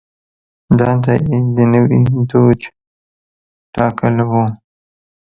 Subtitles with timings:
[0.77, 1.99] دنده یې د نوي
[2.29, 2.61] دوج
[3.75, 4.31] ټاکل و.